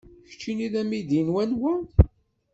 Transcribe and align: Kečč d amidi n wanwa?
Kečč 0.29 0.43
d 0.73 0.75
amidi 0.81 1.21
n 1.27 1.27
wanwa? 1.33 1.73